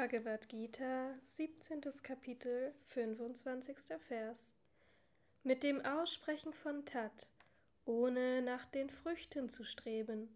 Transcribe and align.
Bhagavad 0.00 0.48
Gita, 0.48 1.12
17. 1.24 1.80
Kapitel, 2.04 2.72
25. 2.86 3.76
Vers. 4.06 4.54
Mit 5.42 5.64
dem 5.64 5.84
Aussprechen 5.84 6.52
von 6.52 6.84
Tat, 6.84 7.28
ohne 7.84 8.40
nach 8.42 8.64
den 8.66 8.90
Früchten 8.90 9.48
zu 9.48 9.64
streben, 9.64 10.28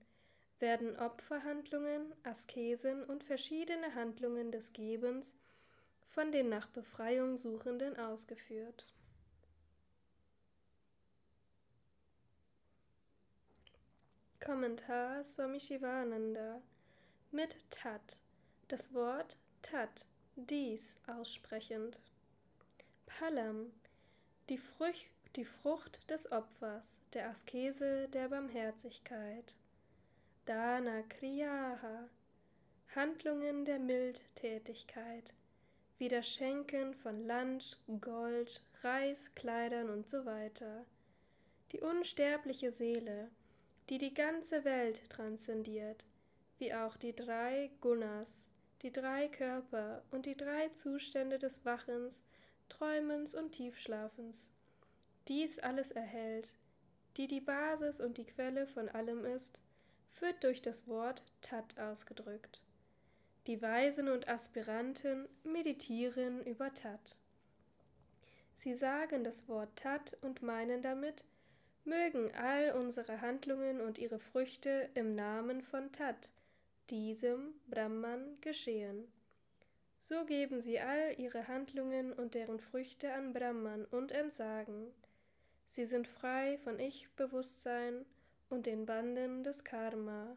werden 0.59 0.98
Opferhandlungen, 0.98 2.12
Askesen 2.25 3.04
und 3.04 3.22
verschiedene 3.22 3.95
Handlungen 3.95 4.51
des 4.51 4.72
Gebens 4.72 5.33
von 6.08 6.33
den 6.33 6.49
nach 6.49 6.67
Befreiung 6.67 7.37
Suchenden 7.37 7.97
ausgeführt. 7.97 8.88
Kommentar 14.40 15.22
Swami 15.22 15.60
Shivananda 15.60 16.60
mit 17.30 17.55
Tat. 17.70 18.19
Das 18.66 18.92
Wort 18.92 19.37
Tat, 19.62 20.05
dies 20.37 20.98
aussprechend. 21.07 22.01
Palam, 23.07 23.73
die, 24.48 24.59
Frucht, 24.59 25.07
die 25.37 25.45
Frucht 25.45 26.11
des 26.11 26.30
Opfers, 26.30 27.01
der 27.15 27.30
Askese, 27.30 28.09
der 28.09 28.29
Barmherzigkeit. 28.29 29.57
Dana 30.45 31.02
Kriyaha, 31.02 32.09
Handlungen 32.97 33.65
der 33.65 33.79
Mildtätigkeit, 33.79 35.33
wie 35.99 36.09
das 36.09 36.29
Schenken 36.29 36.95
von 36.95 37.24
Land, 37.24 37.79
Gold, 38.01 38.60
Reis, 38.83 39.33
Kleidern 39.37 39.88
und 39.88 40.09
so 40.10 40.27
weiter. 40.27 40.85
Die 41.71 41.80
unsterbliche 41.80 42.73
Seele, 42.73 43.30
die 43.88 43.99
die 43.99 44.13
ganze 44.13 44.65
Welt 44.65 45.09
transzendiert, 45.09 46.05
wie 46.59 46.74
auch 46.74 46.97
die 46.97 47.15
drei 47.15 47.71
Gunas, 47.80 48.47
die 48.83 48.93
drei 48.93 49.29
Körper 49.29 50.03
und 50.11 50.27
die 50.27 50.37
drei 50.37 50.69
Zustände 50.71 51.39
des 51.39 51.65
Wachens, 51.65 52.25
Träumens 52.69 53.35
und 53.35 53.52
Tiefschlafens. 53.52 54.51
Dies 55.29 55.59
alles 55.61 55.93
erhält, 55.93 56.55
die 57.16 57.29
die 57.29 57.41
Basis 57.41 58.01
und 58.01 58.19
die 58.19 58.24
Quelle 58.24 58.66
von 58.66 58.89
allem 58.89 59.24
ist, 59.24 59.61
wird 60.19 60.43
durch 60.43 60.63
das 60.63 60.89
Wort 60.89 61.23
Tat 61.43 61.79
ausgedrückt. 61.79 62.63
Die 63.47 63.61
Weisen 63.61 64.08
und 64.08 64.28
Aspiranten 64.28 65.28
meditieren 65.44 66.44
über 66.44 66.72
Tat. 66.74 67.17
Sie 68.55 68.74
sagen 68.74 69.24
das 69.24 69.48
Wort 69.48 69.77
Tat 69.77 70.17
und 70.22 70.42
meinen 70.42 70.83
damit, 70.83 71.24
mögen 71.84 72.33
all 72.34 72.72
unsere 72.72 73.20
Handlungen 73.20 73.80
und 73.80 73.98
ihre 73.98 74.20
Früchte 74.20 74.91
im 74.94 75.14
Namen 75.14 75.62
von 75.62 75.91
Tat, 75.91 76.30
diesem 76.92 77.54
Brahman 77.68 78.38
geschehen. 78.42 79.10
So 79.98 80.26
geben 80.26 80.60
sie 80.60 80.78
all 80.78 81.18
ihre 81.18 81.48
Handlungen 81.48 82.12
und 82.12 82.34
deren 82.34 82.60
Früchte 82.60 83.14
an 83.14 83.32
Brahman 83.32 83.86
und 83.86 84.12
entsagen. 84.12 84.92
Sie 85.66 85.86
sind 85.86 86.06
frei 86.06 86.58
von 86.58 86.78
Ich-Bewusstsein 86.78 88.04
und 88.50 88.66
den 88.66 88.84
Banden 88.84 89.42
des 89.42 89.64
Karma. 89.64 90.36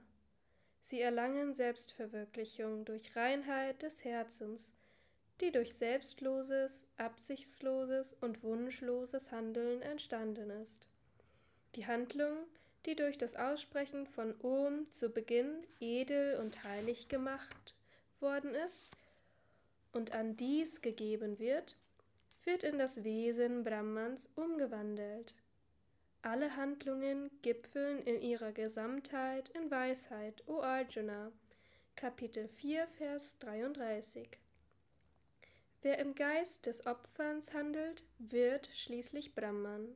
Sie 0.79 1.01
erlangen 1.01 1.53
Selbstverwirklichung 1.53 2.85
durch 2.85 3.17
Reinheit 3.17 3.81
des 3.81 4.05
Herzens, 4.05 4.71
die 5.41 5.51
durch 5.51 5.73
selbstloses, 5.73 6.87
absichtsloses 6.95 8.13
und 8.13 8.43
wunschloses 8.43 9.33
Handeln 9.33 9.81
entstanden 9.81 10.51
ist. 10.51 10.87
Die 11.75 11.85
Handlung, 11.85 12.37
die 12.85 12.95
durch 12.95 13.17
das 13.17 13.35
Aussprechen 13.35 14.07
von 14.07 14.35
Om 14.41 14.91
zu 14.91 15.09
Beginn 15.09 15.65
edel 15.79 16.37
und 16.39 16.63
heilig 16.63 17.07
gemacht 17.07 17.75
worden 18.19 18.53
ist 18.53 18.95
und 19.91 20.13
an 20.13 20.35
dies 20.35 20.81
gegeben 20.81 21.39
wird, 21.39 21.77
wird 22.43 22.63
in 22.63 22.77
das 22.77 23.03
Wesen 23.03 23.63
Brahmans 23.63 24.29
umgewandelt. 24.35 25.33
Alle 26.21 26.55
Handlungen 26.55 27.29
gipfeln 27.41 27.99
in 27.99 28.21
ihrer 28.21 28.51
Gesamtheit 28.51 29.49
in 29.49 29.69
Weisheit, 29.69 30.43
O 30.47 30.61
Arjuna. 30.61 31.31
Kapitel 31.95 32.47
4, 32.47 32.87
Vers 32.97 33.37
33. 33.39 34.27
Wer 35.81 35.99
im 35.99 36.13
Geist 36.15 36.65
des 36.65 36.87
Opferns 36.87 37.53
handelt, 37.53 38.03
wird 38.17 38.69
schließlich 38.73 39.33
Brahman. 39.33 39.95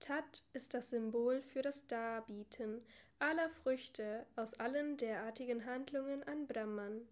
Tat 0.00 0.44
ist 0.52 0.74
das 0.74 0.90
Symbol 0.90 1.42
für 1.42 1.62
das 1.62 1.86
Darbieten 1.86 2.84
aller 3.18 3.48
Früchte 3.48 4.26
aus 4.36 4.54
allen 4.54 4.96
derartigen 4.96 5.64
Handlungen 5.64 6.22
an 6.24 6.46
Brahman. 6.46 7.08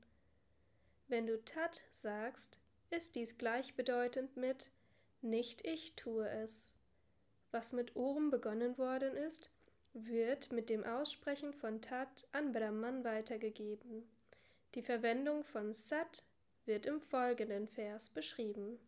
Wenn 1.09 1.27
du 1.27 1.43
Tat 1.45 1.83
sagst, 1.93 2.61
ist 2.91 3.15
dies 3.15 3.39
gleichbedeutend 3.39 4.37
mit 4.37 4.71
nicht 5.23 5.67
ich 5.67 5.95
tue 5.95 6.29
es. 6.29 6.75
Was 7.51 7.73
mit 7.73 7.97
Ohren 7.97 8.31
begonnen 8.31 8.77
worden 8.77 9.17
ist, 9.17 9.51
wird 9.95 10.53
mit 10.53 10.69
dem 10.69 10.85
Aussprechen 10.85 11.55
von 11.55 11.81
Tat 11.81 12.27
an 12.33 12.53
Brahman 12.53 13.05
weitergegeben. 13.05 14.07
Die 14.75 14.83
Verwendung 14.83 15.45
von 15.45 15.73
Sat 15.73 16.25
wird 16.67 16.85
im 16.85 17.01
folgenden 17.01 17.69
Vers 17.69 18.11
beschrieben. 18.11 18.79